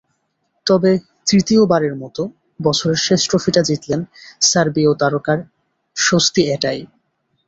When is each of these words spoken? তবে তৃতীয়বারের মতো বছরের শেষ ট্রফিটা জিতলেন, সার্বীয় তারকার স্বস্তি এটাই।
তবে 0.67 0.91
তৃতীয়বারের 1.27 1.95
মতো 1.95 2.21
বছরের 2.59 2.99
শেষ 3.07 3.21
ট্রফিটা 3.29 3.61
জিতলেন, 3.61 4.01
সার্বীয় 4.41 4.91
তারকার 5.01 5.39
স্বস্তি 5.95 6.41
এটাই। 6.55 6.79